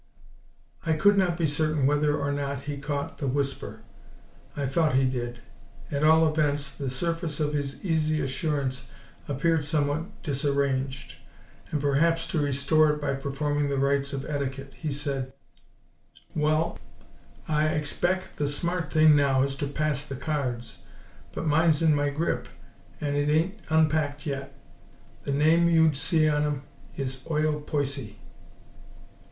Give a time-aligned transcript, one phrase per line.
[0.83, 3.81] I could not be certain whether or not he caught the whisper;
[4.57, 5.41] I thought he did.
[5.91, 8.89] At all events, the surface of his easy assurance
[9.27, 11.17] appeared somewhat disarranged;
[11.69, 15.33] and, perhaps to restore it by performing the rites of etiquette, he said:
[16.35, 16.79] "Well,
[17.47, 20.81] I expec' the smart thing now is to pass the cards,
[21.31, 22.47] but mine's in my grip
[22.99, 24.51] an' it ain't unpacked yet.
[25.25, 26.61] The name you'd see on 'em
[26.97, 28.17] is Oil Poicy."